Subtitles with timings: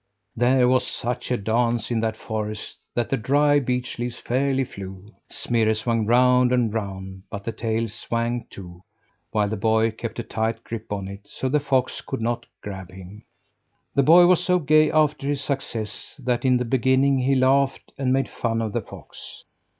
[0.35, 5.05] There was such a dance in that forest that the dry beech leaves fairly flew!
[5.29, 8.81] Smirre swung round and round, but the tail swung too;
[9.29, 12.89] while the boy kept a tight grip on it, so the fox could not grab
[12.89, 13.25] him.
[13.93, 18.11] The boy was so gay after his success that in the beginning, he laughed and
[18.11, 19.43] made fun of the fox.